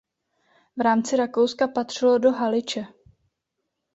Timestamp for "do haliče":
2.17-2.85